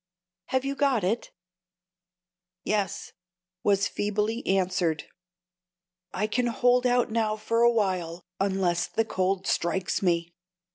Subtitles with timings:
[0.45, 1.29] Have you got it?"
[2.63, 3.13] "Yes,"
[3.61, 5.03] was feebly answered.
[6.11, 10.33] "I can hold out now for a while, unless the cold strikes me."